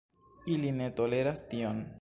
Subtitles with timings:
[0.53, 1.89] Ili ne toleras tion.